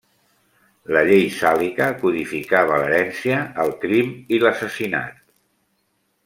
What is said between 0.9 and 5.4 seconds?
La Llei Sàlica codificava l'herència, el crim i l'assassinat.